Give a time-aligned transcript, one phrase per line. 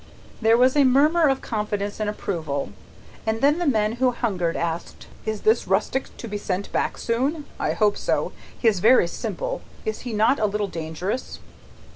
[0.41, 2.71] There was a murmur of confidence and approval,
[3.23, 7.45] and then the man who hungered, asked: "Is this rustic to be sent back soon?
[7.59, 8.31] I hope so.
[8.57, 11.37] He is very simple; is he not a little dangerous?"